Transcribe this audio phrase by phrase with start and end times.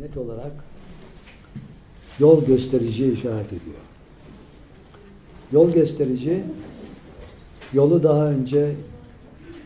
[0.00, 0.52] net olarak
[2.18, 3.76] yol göstericiye işaret ediyor.
[5.52, 6.44] Yol gösterici
[7.72, 8.74] yolu daha önce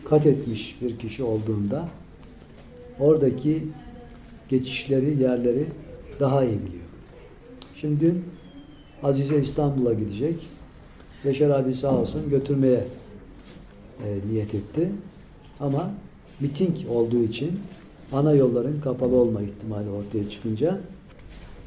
[0.04, 1.88] kat etmiş bir kişi olduğunda
[3.00, 3.62] oradaki
[4.48, 5.66] geçişleri, yerleri
[6.20, 6.84] daha iyi biliyor.
[7.76, 8.14] Şimdi
[9.02, 10.36] Azize İstanbul'a gidecek.
[11.24, 12.84] Yaşar abi sağ olsun götürmeye
[14.04, 14.90] e, niyet etti.
[15.60, 15.90] Ama
[16.40, 17.60] miting olduğu için
[18.12, 20.78] ana yolların kapalı olma ihtimali ortaya çıkınca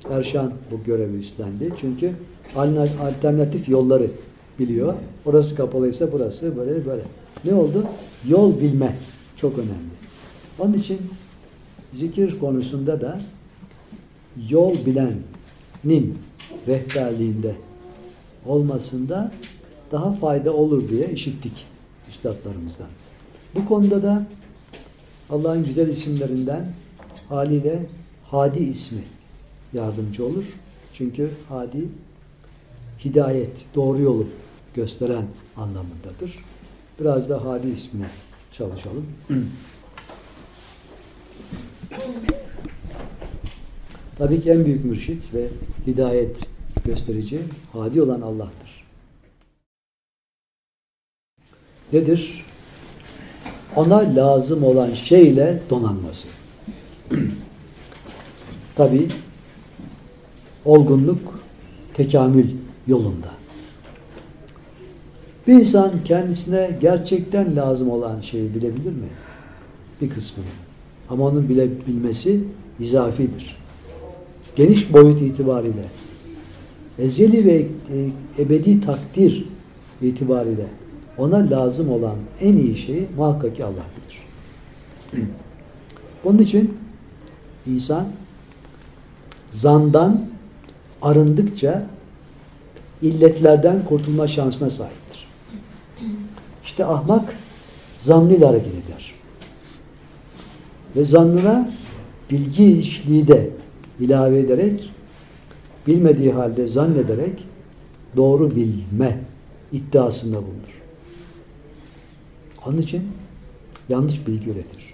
[0.10, 1.74] Erşan bu görevi üstlendi.
[1.82, 2.12] Çünkü
[3.02, 4.08] alternatif yolları
[4.60, 4.94] biliyor.
[5.26, 7.04] Orası kapalıysa burası böyle böyle.
[7.46, 7.86] Ne oldu?
[8.28, 8.96] Yol bilme
[9.38, 9.98] çok önemli.
[10.60, 10.98] Onun için
[11.94, 13.22] zikir konusunda da
[14.50, 16.18] yol bilenin
[16.68, 17.56] rehberliğinde
[18.46, 19.32] olmasında
[19.92, 21.66] daha fayda olur diye işittik
[22.10, 22.88] üstadlarımızdan.
[23.56, 24.26] Bu konuda da
[25.30, 26.68] Allah'ın güzel isimlerinden
[27.30, 27.86] haliyle
[28.24, 29.04] Hadi ismi
[29.74, 30.54] yardımcı olur.
[30.94, 31.88] Çünkü Hadi
[33.06, 34.28] hidayet, doğru yolu
[34.76, 35.26] gösteren
[35.58, 36.46] anlamındadır.
[37.00, 38.10] Biraz da Hadi ismine
[38.52, 39.06] çalışalım.
[44.18, 45.48] Tabii ki en büyük mürşit ve
[45.88, 46.40] hidayet
[46.86, 47.42] gösterici
[47.74, 48.84] hadi olan Allah'tır.
[51.94, 52.46] Nedir?
[53.78, 56.28] Ona lazım olan şeyle donanması.
[58.76, 59.08] Tabi
[60.66, 61.40] olgunluk
[61.94, 62.46] tekamül
[62.88, 63.30] yolunda.
[65.48, 69.10] Bir insan kendisine gerçekten lazım olan şeyi bilebilir mi?
[70.02, 70.48] Bir kısmını.
[71.10, 72.40] Ama onun bilebilmesi
[72.80, 73.58] izafidir.
[74.56, 75.86] Geniş boyut itibariyle
[77.00, 79.46] ezeli ve e, ebedi takdir
[80.02, 80.68] itibariyle
[81.18, 84.24] ona lazım olan en iyi şeyi muhakkak ki Allah bilir.
[86.24, 86.78] Bunun için
[87.68, 88.08] insan
[89.52, 90.26] zandan
[91.02, 91.88] arındıkça
[93.02, 95.28] illetlerden kurtulma şansına sahiptir.
[96.64, 97.34] İşte ahmak
[98.00, 99.14] zannıyla hareket eder.
[100.96, 101.70] Ve zannına
[102.32, 103.50] bilgi işliği de
[104.00, 104.94] ilave ederek
[105.88, 107.46] bilmediği halde zannederek
[108.16, 109.20] doğru bilme
[109.72, 110.87] iddiasında bulunur.
[112.68, 113.12] Onun için
[113.90, 114.94] yanlış bilgi üretir.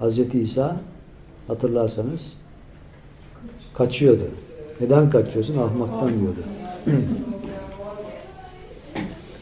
[0.00, 0.34] Hz.
[0.34, 0.80] İsa
[1.46, 2.36] hatırlarsanız
[3.74, 4.30] kaçıyordu.
[4.80, 5.58] Neden kaçıyorsun?
[5.58, 6.44] Ahmaktan diyordu.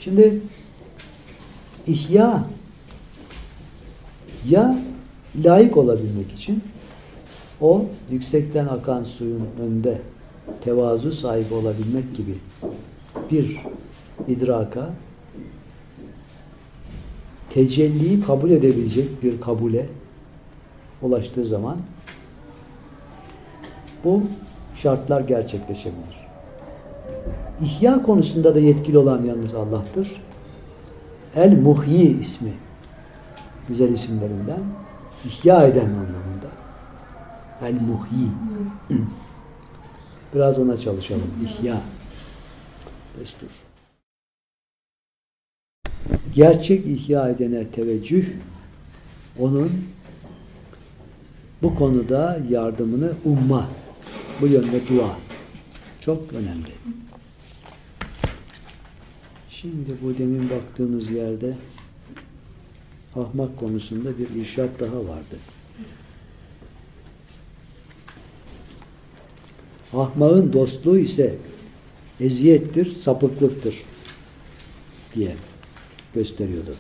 [0.00, 0.40] Şimdi
[1.86, 2.44] ihya
[4.48, 4.78] ya
[5.44, 6.64] layık olabilmek için
[7.60, 10.00] o yüksekten akan suyun önünde
[10.60, 12.38] tevazu sahibi olabilmek gibi
[13.30, 13.60] bir
[14.28, 14.90] idraka
[17.58, 19.86] tecelliyi kabul edebilecek bir kabule
[21.02, 21.76] ulaştığı zaman
[24.04, 24.22] bu
[24.74, 26.28] şartlar gerçekleşebilir.
[27.62, 30.22] İhya konusunda da yetkili olan yalnız Allah'tır.
[31.36, 32.52] El Muhyi ismi
[33.68, 34.60] güzel isimlerinden
[35.24, 36.50] ihya eden anlamında.
[37.62, 38.30] El Muhyi.
[40.34, 41.30] Biraz ona çalışalım.
[41.44, 41.80] İhya.
[43.20, 43.62] Destur.
[46.38, 48.26] Gerçek ihya edene teveccüh
[49.38, 49.71] onun
[51.62, 53.69] bu konuda yardımını umma.
[54.41, 55.16] Bu yönde dua.
[56.00, 56.71] Çok önemli.
[59.50, 61.54] Şimdi bu demin baktığımız yerde
[63.16, 65.38] ahmak konusunda bir irşat daha vardı.
[69.93, 71.34] Ahmağın dostluğu ise
[72.21, 73.82] eziyettir, sapıklıktır
[75.15, 75.34] diye
[76.14, 76.74] gösteriyordu.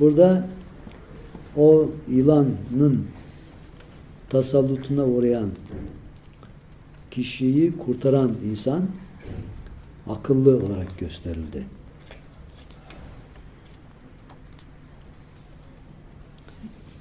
[0.00, 0.48] Burada
[1.56, 3.06] o yılanın
[4.30, 5.50] tasallutuna uğrayan
[7.10, 8.86] kişiyi kurtaran insan
[10.08, 11.77] akıllı olarak gösterildi.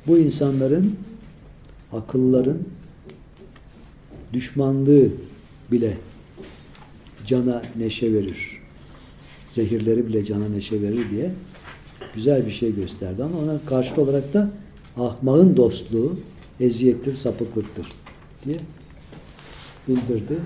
[0.07, 0.95] Bu insanların
[1.93, 2.57] akılların
[4.33, 5.09] düşmanlığı
[5.71, 5.97] bile
[7.25, 8.61] cana neşe verir.
[9.47, 11.31] Zehirleri bile cana neşe verir diye
[12.15, 14.51] güzel bir şey gösterdi ama ona karşı olarak da
[14.97, 16.19] ahmağın dostluğu
[16.59, 17.87] eziyettir, sapıklıktır
[18.45, 18.57] diye
[19.87, 20.37] bildirdi.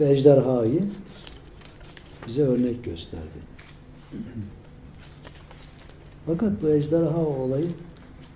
[0.00, 0.82] Ve ejderhayı
[2.26, 3.38] bize örnek gösterdi.
[6.26, 7.66] Fakat bu ejderha olayı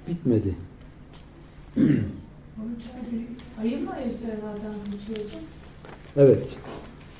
[0.08, 0.54] bitmedi.
[3.60, 5.36] Ayı mı ejderhadan kaçıyordu?
[6.16, 6.56] Evet.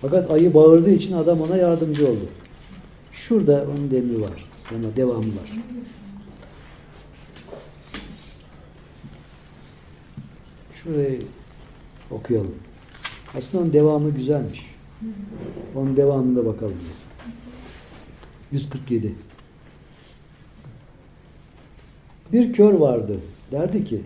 [0.01, 2.29] Fakat ayı bağırdığı için adam ona yardımcı oldu.
[3.13, 4.49] Şurada onun demri var.
[4.75, 5.53] Ama devamı var.
[10.75, 11.23] Şurayı
[12.11, 12.55] okuyalım.
[13.37, 14.75] Aslında onun devamı güzelmiş.
[15.75, 16.77] Onun devamında bakalım.
[18.53, 19.15] 147.
[22.33, 23.17] Bir kör vardı.
[23.53, 24.01] Derdi ki,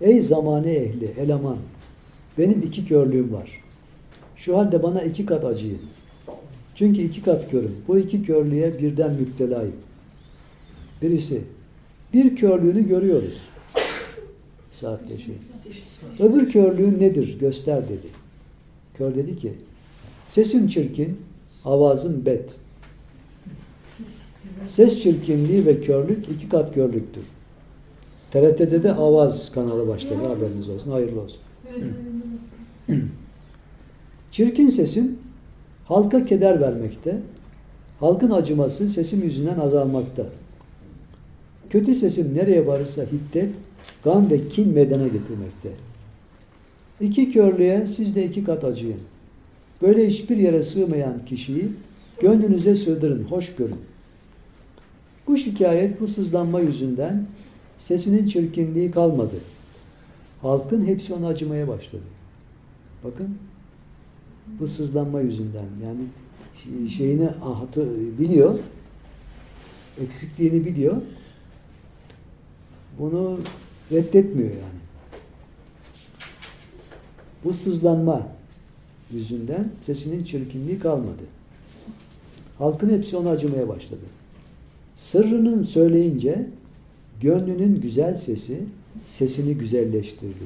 [0.00, 1.56] Ey zamane ehli, eleman,
[2.38, 3.62] benim iki körlüğüm var.
[4.36, 5.80] Şu halde bana iki kat acıyın.
[6.74, 7.76] Çünkü iki kat körüm.
[7.88, 9.76] Bu iki körlüğe birden müptelayım.
[11.02, 11.42] Birisi,
[12.14, 13.40] bir körlüğünü görüyoruz.
[14.80, 15.34] Saatte şey.
[16.18, 17.38] Öbür körlüğün nedir?
[17.40, 18.08] Göster dedi.
[18.98, 19.52] Kör dedi ki,
[20.26, 21.18] sesin çirkin,
[21.64, 22.56] avazın bet.
[24.72, 27.24] Ses çirkinliği ve körlük iki kat körlüktür.
[28.30, 30.26] TRT'de de Avaz kanalı başladı.
[30.26, 30.90] Haberiniz olsun.
[30.90, 31.40] Hayırlı olsun.
[34.30, 35.18] Çirkin sesim
[35.84, 37.18] halka keder vermekte.
[38.00, 40.26] Halkın acıması sesim yüzünden azalmakta.
[41.70, 43.50] Kötü sesim nereye varırsa hiddet,
[44.04, 45.70] gam ve kin meydana getirmekte.
[47.00, 49.00] İki körlüğe siz de iki kat acıyın.
[49.82, 51.68] Böyle hiçbir yere sığmayan kişiyi
[52.20, 53.76] gönlünüze sığdırın, hoş görün.
[55.26, 57.26] Bu şikayet, bu sızlanma yüzünden
[57.78, 59.36] sesinin çirkinliği kalmadı.
[60.42, 62.02] Halkın hepsi ona acımaya başladı.
[63.04, 63.38] Bakın,
[64.60, 66.00] bu sızlanma yüzünden yani
[66.88, 67.88] şeyini ahatı
[68.18, 68.58] biliyor,
[70.00, 70.96] eksikliğini biliyor,
[72.98, 73.38] bunu
[73.92, 74.82] reddetmiyor yani.
[77.44, 78.28] Bu sızlanma
[79.12, 81.22] yüzünden sesinin çirkinliği kalmadı.
[82.58, 84.21] Halkın hepsi ona acımaya başladı.
[85.02, 86.46] Sırrının söyleyince
[87.20, 88.60] gönlünün güzel sesi
[89.04, 90.44] sesini güzelleştirdi.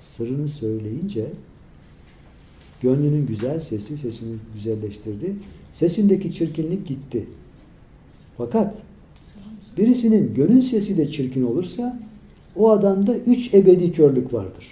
[0.00, 1.26] Sırrını söyleyince
[2.82, 5.34] gönlünün güzel sesi sesini güzelleştirdi.
[5.72, 7.26] Sesindeki çirkinlik gitti.
[8.36, 8.82] Fakat
[9.78, 12.00] birisinin gönül sesi de çirkin olursa
[12.56, 14.66] o adamda üç ebedi körlük vardır.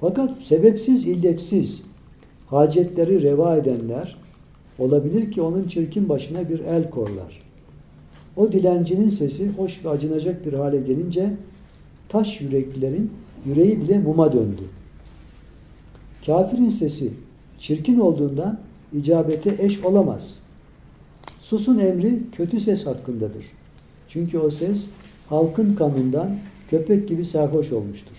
[0.00, 1.85] Fakat sebepsiz, illetsiz
[2.46, 4.16] hacetleri reva edenler
[4.78, 7.40] olabilir ki onun çirkin başına bir el korlar.
[8.36, 11.30] O dilencinin sesi hoş ve acınacak bir hale gelince
[12.08, 13.10] taş yüreklilerin
[13.46, 14.62] yüreği bile muma döndü.
[16.26, 17.12] Kafirin sesi
[17.58, 18.60] çirkin olduğundan
[18.98, 20.38] icabete eş olamaz.
[21.40, 23.44] Susun emri kötü ses hakkındadır.
[24.08, 24.86] Çünkü o ses
[25.28, 26.36] halkın kanından
[26.70, 28.16] köpek gibi sarhoş olmuştur.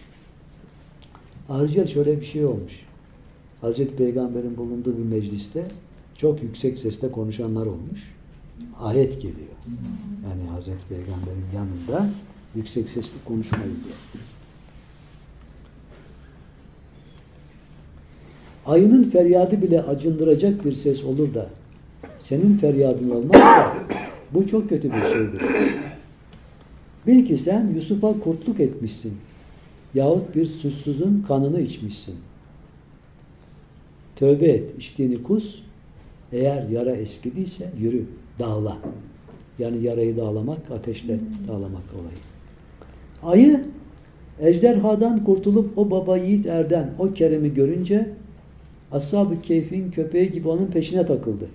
[1.50, 2.88] Ayrıca şöyle bir şey olmuş.
[3.62, 5.66] Hazreti Peygamber'in bulunduğu bir mecliste
[6.18, 8.14] çok yüksek sesle konuşanlar olmuş.
[8.80, 9.58] Ayet geliyor.
[10.30, 12.10] Yani Hazreti Peygamber'in yanında
[12.56, 14.22] yüksek sesli konuşmayın diye.
[18.66, 21.50] Ayının feryadı bile acındıracak bir ses olur da
[22.20, 23.74] senin feryadın olmazsa
[24.34, 25.42] bu çok kötü bir şeydir.
[27.08, 29.18] Bil ki sen Yusuf'a kurtluk etmişsin.
[29.94, 32.16] Yahut bir suçsuzun kanını içmişsin.
[34.18, 35.60] Tövbe et, içtiğini kus.
[36.32, 38.06] Eğer yara eskidiyse yürü,
[38.40, 38.78] dağla.
[39.60, 42.18] Yani yarayı dağlamak, ateşle dağlamak olayı.
[43.24, 43.66] Ayı
[44.40, 48.10] ejderhadan kurtulup o baba yiğit erden o Kerem'i görünce
[48.92, 51.48] Ashab-ı Keyf'in köpeği gibi onun peşine takıldı.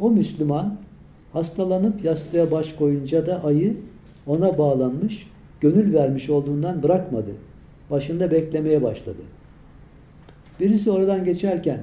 [0.00, 0.76] O Müslüman
[1.32, 3.76] hastalanıp yastığa baş koyunca da ayı
[4.26, 5.26] ona bağlanmış,
[5.60, 7.30] gönül vermiş olduğundan bırakmadı.
[7.90, 9.22] Başında beklemeye başladı.
[10.60, 11.80] Birisi oradan geçerken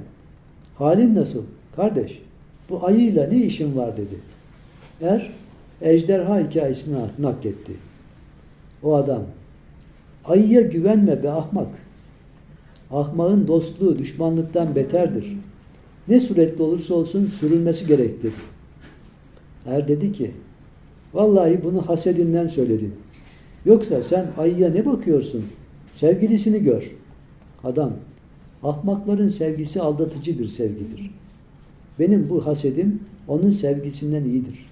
[0.78, 1.44] halin nasıl?
[1.76, 2.22] Kardeş
[2.70, 4.16] bu ayıyla ne işin var dedi.
[5.02, 5.32] Er
[5.82, 7.74] ejderha hikayesini nakletti.
[8.84, 9.24] O adam
[10.26, 11.68] ayıya güvenme be ahmak.
[12.92, 15.38] Ahmağın dostluğu düşmanlıktan beterdir.
[16.08, 18.34] Ne suretli olursa olsun sürülmesi gerektir.
[19.66, 20.32] Er dedi ki
[21.14, 22.94] vallahi bunu hasedinden söyledin.
[23.66, 25.46] Yoksa sen ayıya ne bakıyorsun?
[25.90, 26.92] Sevgilisini gör.
[27.64, 27.94] Adam
[28.64, 31.12] ahmakların sevgisi aldatıcı bir sevgidir.
[32.00, 34.66] Benim bu hasedim onun sevgisinden iyidir.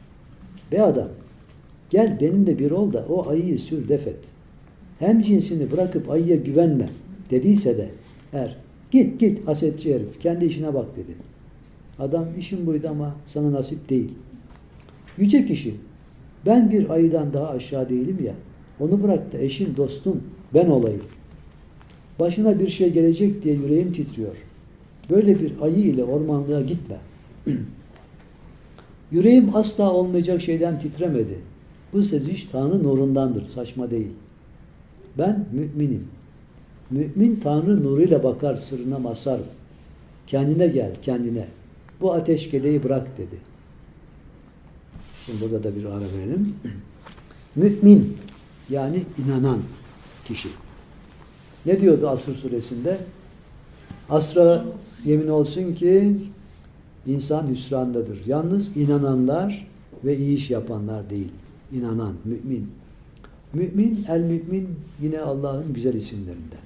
[0.71, 1.07] Be adam
[1.89, 4.19] gel benimle bir ol da o ayıyı sür defet.
[4.99, 6.89] Hem cinsini bırakıp ayıya güvenme
[7.29, 7.89] dediyse de
[8.33, 8.57] er
[8.91, 11.15] git git hasetçi herif kendi işine bak dedi.
[11.99, 14.09] Adam işin buydu ama sana nasip değil.
[15.17, 15.75] Yüce kişi
[16.45, 18.33] ben bir ayıdan daha aşağı değilim ya
[18.79, 20.23] onu bırak da eşin dostun
[20.53, 21.01] ben olayım.
[22.19, 24.43] Başına bir şey gelecek diye yüreğim titriyor.
[25.09, 26.97] Böyle bir ayı ile ormanlığa gitme.
[29.11, 31.39] Yüreğim asla olmayacak şeyden titremedi.
[31.93, 33.45] Bu seziş Tanrı nurundandır.
[33.45, 34.11] Saçma değil.
[35.17, 36.07] Ben müminim.
[36.91, 39.39] Mümin Tanrı nuruyla bakar, sırrına masar.
[40.27, 41.47] Kendine gel, kendine.
[42.01, 43.35] Bu ateşkeleyi bırak dedi.
[45.25, 46.55] Şimdi burada da bir ara verelim.
[47.55, 48.17] Mümin
[48.69, 49.59] yani inanan
[50.25, 50.49] kişi.
[51.65, 52.97] Ne diyordu Asr suresinde?
[54.09, 54.65] Asra
[55.05, 56.15] yemin olsun ki
[57.07, 58.25] insan hüsrandadır.
[58.25, 59.67] Yalnız inananlar
[60.03, 61.31] ve iyi iş yapanlar değil.
[61.73, 62.71] İnanan, mümin.
[63.53, 64.69] Mümin, el mümin
[65.01, 66.63] yine Allah'ın güzel isimlerinden.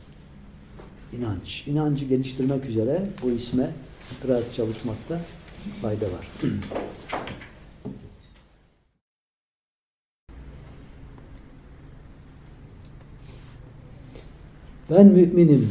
[1.14, 1.68] İnanç.
[1.68, 3.72] İnancı geliştirmek üzere bu isme
[4.24, 5.22] biraz çalışmakta
[5.82, 6.28] fayda var.
[14.92, 15.70] Ben müminim.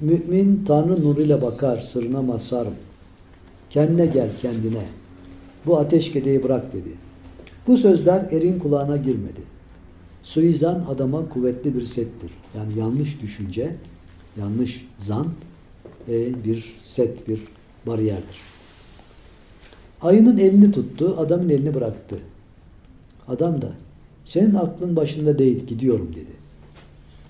[0.00, 2.74] Mümin Tanrı nuruyla bakar, sırrına masarım.
[3.70, 4.86] Kendine gel kendine.
[5.66, 6.88] Bu ateşkedeyi bırak dedi.
[7.66, 9.40] Bu sözler erin kulağına girmedi.
[10.22, 12.30] Suizan adama kuvvetli bir settir.
[12.56, 13.76] Yani yanlış düşünce,
[14.38, 15.26] yanlış zan
[16.08, 17.40] e, bir set, bir
[17.86, 18.36] bariyerdir.
[20.02, 22.18] Ayının elini tuttu, adamın elini bıraktı.
[23.28, 23.72] Adam da
[24.24, 26.32] senin aklın başında değil, gidiyorum dedi.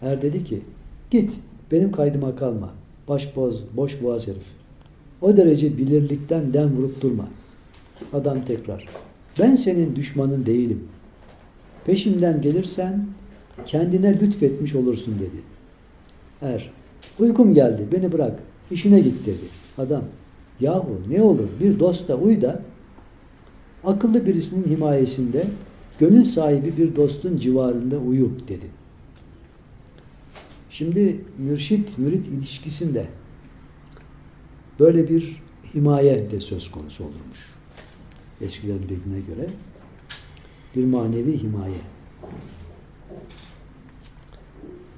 [0.02, 0.60] Er dedi ki
[1.12, 1.32] git
[1.72, 2.70] benim kaydıma kalma.
[3.08, 4.46] Baş boz, boş boğaz herif.
[5.20, 7.28] O derece bilirlikten dem vurup durma.
[8.12, 8.88] Adam tekrar.
[9.38, 10.84] Ben senin düşmanın değilim.
[11.84, 13.06] Peşimden gelirsen
[13.64, 15.42] kendine lütfetmiş olursun dedi.
[16.42, 16.70] Er,
[17.18, 19.46] uykum geldi beni bırak, işine git dedi.
[19.78, 20.02] Adam,
[20.60, 22.62] yahu ne olur bir dosta uy da
[23.84, 25.46] akıllı birisinin himayesinde
[25.98, 28.81] gönül sahibi bir dostun civarında uyu dedi.
[30.82, 33.06] Şimdi mürşit mürit ilişkisinde
[34.80, 35.42] böyle bir
[35.74, 37.54] himaye de söz konusu olurmuş.
[38.40, 39.48] Eskilerin dediğine göre
[40.76, 41.74] bir manevi himaye.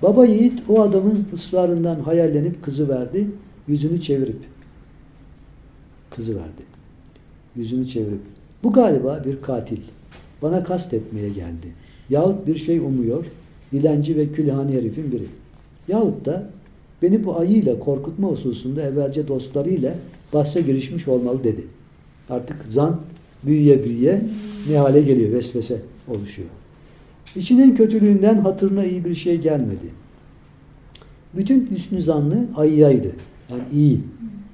[0.02, 3.30] Baba yiğit o adamın ısrarından hayallenip kızı verdi.
[3.68, 4.40] Yüzünü çevirip
[6.10, 6.62] kızı verdi.
[7.56, 8.22] Yüzünü çevirip
[8.62, 9.80] bu galiba bir katil.
[10.42, 11.74] Bana kast etmeye geldi.
[12.10, 13.26] Yahut bir şey umuyor.
[13.72, 15.43] Dilenci ve külhani herifin biri.
[15.88, 16.50] Yahut da
[17.02, 19.94] beni bu ayıyla korkutma hususunda evvelce dostlarıyla
[20.32, 21.64] bahse girişmiş olmalı dedi.
[22.30, 23.00] Artık zan
[23.42, 24.22] büyüye büyüye
[24.70, 25.32] ne hale geliyor?
[25.32, 26.48] Vesvese oluşuyor.
[27.36, 29.86] İçinin kötülüğünden hatırına iyi bir şey gelmedi.
[31.34, 33.12] Bütün hüsnü zanlı ayıyaydı.
[33.50, 34.00] Yani iyi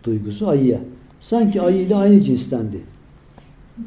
[0.04, 0.80] duygusu ayıya.
[1.20, 2.76] Sanki ayıyla aynı cinstendi.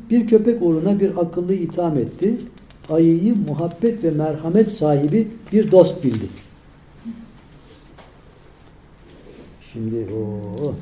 [0.09, 2.35] Bir köpek uğruna bir akıllı itham etti.
[2.89, 6.25] Ayıyı muhabbet ve merhamet sahibi bir dost bildi.
[9.73, 10.73] Şimdi o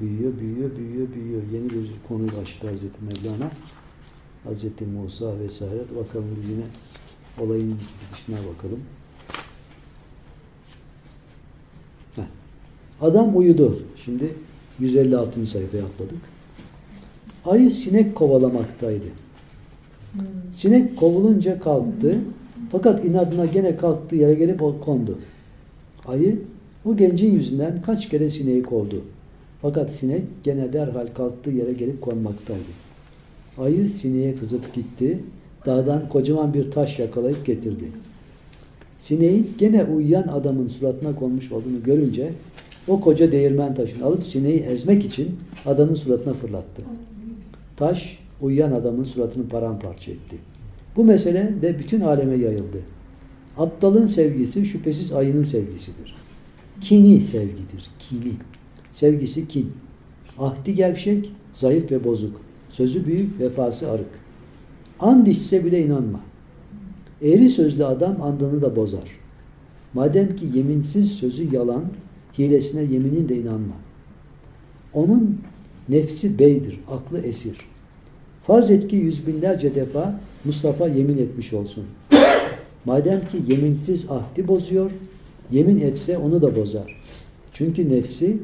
[0.00, 1.42] büyüyor, büyüyor, büyüyor, büyüyor.
[1.52, 3.50] Yeni bir konu açtı Hazreti Mevlana.
[4.44, 5.80] Hazreti Musa vesaire.
[5.96, 6.64] Bakalım biz yine
[7.38, 7.68] olayın
[8.10, 8.80] gidişine bakalım.
[12.16, 12.22] Heh.
[13.00, 13.82] Adam uyudu.
[14.04, 14.34] Şimdi
[14.78, 15.46] 156.
[15.46, 16.20] sayfaya atladık.
[17.44, 19.06] Ayı sinek kovalamaktaydı.
[20.52, 22.18] Sinek kovulunca kalktı.
[22.72, 25.18] Fakat inadına gene kalktığı yere gelip kondu.
[26.06, 26.38] Ayı
[26.86, 29.04] bu gencin yüzünden kaç kere sineği kovdu.
[29.62, 32.60] Fakat sinek gene derhal kalktığı yere gelip konmaktaydı.
[33.58, 35.18] Ayı sineğe kızıp gitti.
[35.66, 37.84] Dağdan kocaman bir taş yakalayıp getirdi.
[38.98, 42.32] Sineğin gene uyuyan adamın suratına konmuş olduğunu görünce
[42.88, 46.82] o koca değirmen taşını alıp sineği ezmek için adamın suratına fırlattı.
[47.76, 50.36] Taş uyuyan adamın suratını paramparça etti.
[50.96, 52.78] Bu mesele de bütün aleme yayıldı.
[53.58, 56.25] Aptalın sevgisi şüphesiz ayının sevgisidir.
[56.80, 57.90] Kini sevgidir.
[57.98, 58.32] Kini.
[58.92, 59.72] Sevgisi kin.
[60.38, 62.40] Ahdi gevşek, zayıf ve bozuk.
[62.70, 64.10] Sözü büyük, vefası arık.
[65.00, 66.20] And içse bile inanma.
[67.22, 69.18] Eğri sözlü adam andını da bozar.
[69.94, 71.84] Madem ki yeminsiz sözü yalan,
[72.38, 73.74] hilesine yeminin de inanma.
[74.94, 75.40] Onun
[75.88, 77.56] nefsi beydir, aklı esir.
[78.46, 81.84] Farz et ki yüz binlerce defa Mustafa yemin etmiş olsun.
[82.84, 84.90] Madem ki yeminsiz ahdi bozuyor,
[85.52, 86.96] yemin etse onu da bozar.
[87.52, 88.36] Çünkü nefsi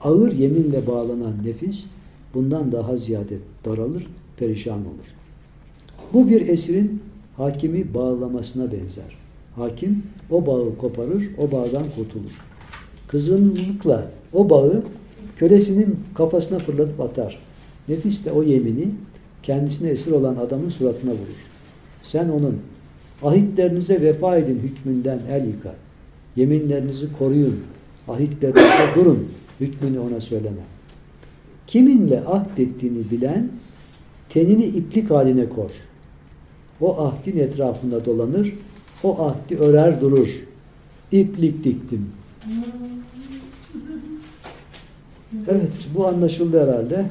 [0.00, 1.86] ağır yeminle bağlanan nefis
[2.34, 4.06] bundan daha ziyade daralır,
[4.36, 5.14] perişan olur.
[6.12, 7.02] Bu bir esirin
[7.36, 9.18] hakimi bağlamasına benzer.
[9.56, 12.46] Hakim o bağı koparır, o bağdan kurtulur.
[13.08, 14.82] Kızımlıkla o bağı
[15.36, 17.38] kölesinin kafasına fırlatıp atar.
[17.88, 18.88] Nefis de o yemini
[19.42, 21.48] kendisine esir olan adamın suratına vurur.
[22.02, 22.58] Sen onun
[23.22, 25.74] ahitlerinize vefa edin hükmünden el yıkar.
[26.36, 27.60] Yeminlerinizi koruyun.
[28.08, 29.28] Ahitlerinizde durun.
[29.60, 30.62] Hükmünü ona söyleme.
[31.66, 33.48] Kiminle ahdettiğini bilen
[34.28, 35.70] tenini iplik haline kor.
[36.80, 38.54] O ahdin etrafında dolanır.
[39.02, 40.46] O ahdi örer durur.
[41.12, 42.10] İplik diktim.
[45.48, 47.06] Evet bu anlaşıldı herhalde.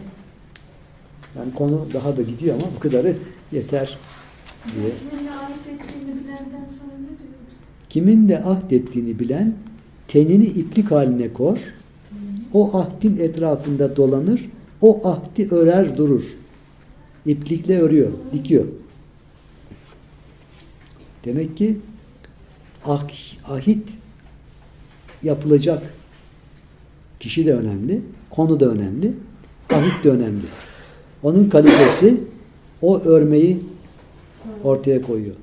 [1.38, 3.16] Yani konu daha da gidiyor ama bu kadarı
[3.52, 3.98] yeter
[4.76, 4.92] diye.
[5.10, 7.32] Kiminle ait ettiğini bilenden sonra ne diyor?
[7.92, 9.54] Kiminle ahdettiğini bilen
[10.08, 11.58] tenini iplik haline kor.
[12.54, 14.50] O ahdin etrafında dolanır.
[14.82, 16.24] O ahdi örer durur.
[17.26, 18.66] İplikle örüyor, dikiyor.
[21.26, 21.78] Demek ki
[22.86, 23.08] ah,
[23.48, 23.90] ahit
[25.24, 25.94] yapılacak
[27.20, 29.14] kişi de önemli, konu da önemli,
[29.70, 30.46] ahit de önemli.
[31.24, 32.18] Onun kalitesi
[32.82, 33.60] o örmeyi
[34.64, 35.36] ortaya koyuyor.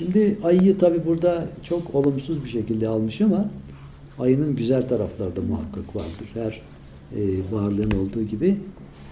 [0.00, 3.50] Şimdi ayıyı tabi burada çok olumsuz bir şekilde almış ama
[4.18, 6.30] ayının güzel tarafları da muhakkak vardır.
[6.34, 6.60] Her
[7.16, 8.56] e, varlığın olduğu gibi.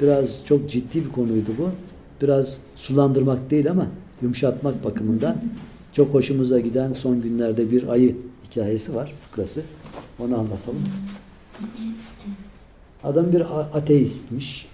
[0.00, 1.68] Biraz çok ciddi bir konuydu bu.
[2.22, 3.86] Biraz sulandırmak değil ama
[4.22, 5.36] yumuşatmak bakımından
[5.92, 8.16] çok hoşumuza giden son günlerde bir ayı
[8.50, 9.62] hikayesi var, fıkrası.
[10.18, 10.84] Onu anlatalım.
[13.04, 13.42] Adam bir
[13.78, 14.66] ateistmiş.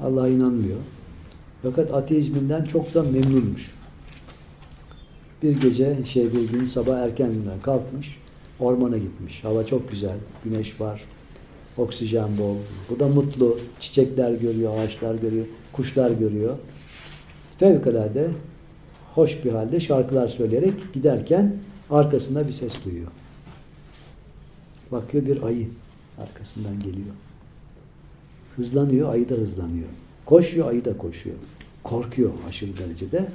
[0.00, 0.78] Allah'a inanmıyor.
[1.62, 3.74] Fakat ateizminden çok da memnunmuş.
[5.42, 8.18] Bir gece şey bir gün sabah erkenden kalkmış,
[8.60, 9.44] ormana gitmiş.
[9.44, 11.04] Hava çok güzel, güneş var,
[11.76, 12.56] oksijen bol.
[12.90, 13.58] Bu da mutlu.
[13.80, 16.56] Çiçekler görüyor, ağaçlar görüyor, kuşlar görüyor.
[17.58, 18.30] Fevkalade
[19.14, 21.54] hoş bir halde şarkılar söyleyerek giderken
[21.90, 23.08] arkasında bir ses duyuyor.
[24.92, 25.68] Bakıyor bir ayı
[26.18, 27.14] arkasından geliyor.
[28.56, 29.88] Hızlanıyor, ayı da hızlanıyor.
[30.26, 31.36] Koşuyor, ayı da koşuyor.
[31.84, 33.28] Korkuyor aşırı derecede.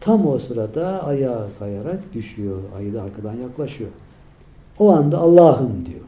[0.00, 2.58] Tam o sırada ayağa kayarak düşüyor.
[2.76, 3.90] Ayı da arkadan yaklaşıyor.
[4.78, 6.00] O anda Allah'ım diyor.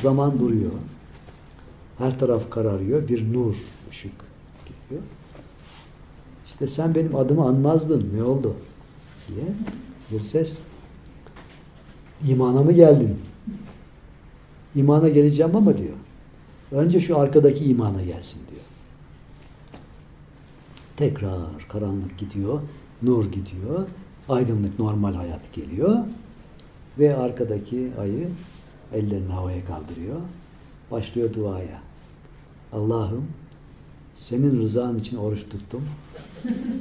[0.00, 0.70] Zaman duruyor.
[1.98, 3.08] Her taraf kararıyor.
[3.08, 3.56] Bir nur,
[3.90, 4.12] ışık
[4.64, 5.02] geliyor.
[6.46, 8.10] İşte sen benim adımı anmazdın.
[8.16, 8.54] Ne oldu?
[9.28, 9.46] diye
[10.10, 10.54] bir ses.
[12.28, 13.18] İmana mı geldin?
[14.74, 15.96] İmana geleceğim ama diyor.
[16.72, 18.62] Önce şu arkadaki imana gelsin diyor.
[20.96, 22.60] Tekrar karanlık gidiyor,
[23.02, 23.88] nur gidiyor,
[24.28, 25.98] aydınlık normal hayat geliyor
[26.98, 28.28] ve arkadaki ayı
[28.92, 30.20] ellerini havaya kaldırıyor.
[30.90, 31.80] Başlıyor duaya.
[32.72, 33.26] Allah'ım
[34.14, 35.82] senin rızan için oruç tuttum.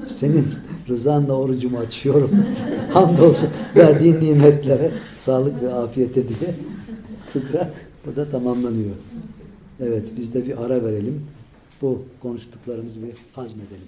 [0.08, 0.48] Senin
[0.90, 2.32] rızanla orucumu açıyorum.
[2.94, 6.56] Hamdolsun verdiğin nimetlere, sağlık ve afiyete diye
[7.28, 7.72] fıkra
[8.06, 8.96] burada tamamlanıyor.
[9.80, 11.28] Evet biz de bir ara verelim.
[11.82, 13.88] Bu konuştuklarımızı bir hazmedelim.